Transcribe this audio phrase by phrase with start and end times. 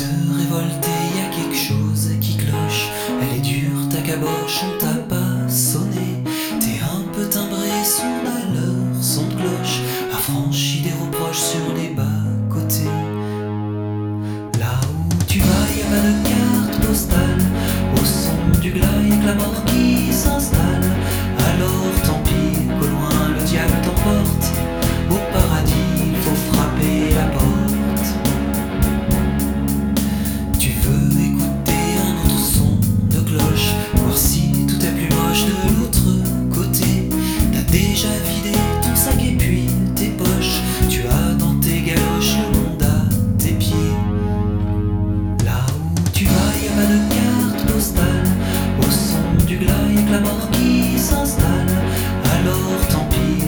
[0.00, 2.88] révolté, y a quelque chose qui cloche.
[3.20, 6.22] Elle est dure, ta caboche, on t'a pas sonné.
[6.60, 7.71] T'es un peu timbré,
[37.72, 40.60] déjà vidé ton sac et puis tes poches.
[40.90, 43.92] Tu as dans tes galoches le monde à tes pieds.
[45.44, 48.28] Là où tu vas, y a pas de carte postale.
[48.78, 51.72] Au son du glas, y'a que la mort qui s'installe.
[52.36, 53.41] Alors tant pis,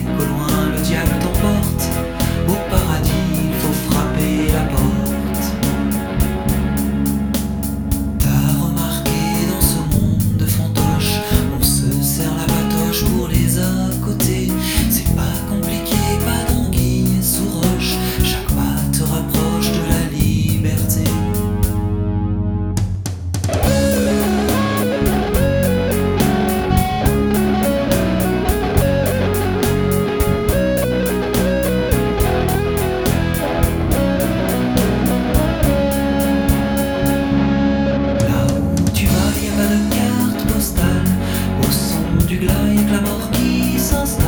[42.45, 44.23] glas, y'a que la mort qui s'installe.